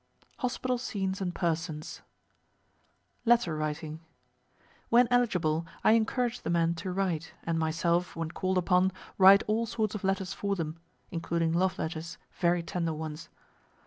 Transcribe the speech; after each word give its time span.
HOSPITAL 0.39 0.79
SCENES 0.79 1.21
AND 1.21 1.35
PERSONS 1.35 2.01
Letter 3.23 3.55
Writing. 3.55 3.99
When 4.89 5.07
eligible, 5.11 5.67
I 5.83 5.91
encourage 5.91 6.41
the 6.41 6.49
men 6.49 6.73
to 6.77 6.91
write, 6.91 7.33
and 7.43 7.59
myself, 7.59 8.15
when 8.15 8.31
called 8.31 8.57
upon, 8.57 8.91
write 9.19 9.43
all 9.45 9.67
sorts 9.67 9.93
of 9.93 10.03
letters 10.03 10.33
for 10.33 10.55
them 10.55 10.79
(including 11.11 11.53
love 11.53 11.77
letters, 11.77 12.17
very 12.39 12.63
tender 12.63 12.95
ones.) 12.95 13.29